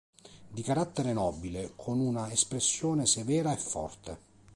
Di 0.49 0.63
carattere 0.63 1.13
nobile, 1.13 1.73
con 1.75 1.99
una 1.99 2.31
espressione 2.31 3.05
severa 3.05 3.53
e 3.53 3.57
forte. 3.57 4.19